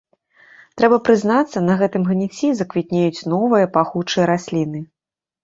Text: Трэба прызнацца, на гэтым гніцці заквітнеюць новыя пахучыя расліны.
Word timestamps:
Трэба 0.79 0.97
прызнацца, 1.09 1.57
на 1.67 1.75
гэтым 1.81 2.07
гніцці 2.11 2.49
заквітнеюць 2.63 3.27
новыя 3.35 3.71
пахучыя 3.79 4.25
расліны. 4.33 4.85